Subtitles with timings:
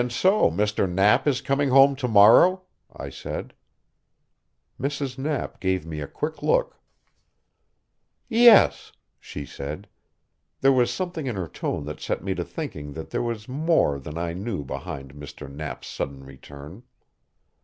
[0.01, 0.91] "And so Mr.
[0.91, 3.53] Knapp is coming home to morrow?" I said.
[4.81, 5.19] Mrs.
[5.19, 6.79] Knapp gave me a quick look.
[8.27, 9.87] "Yes," she said.
[10.61, 13.99] There was something in her tone that set me to thinking that there was more
[13.99, 15.47] than I knew behind Mr.
[15.47, 16.81] Knapp's sudden return.